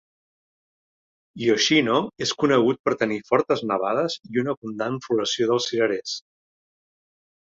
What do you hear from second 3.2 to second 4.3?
fortes nevades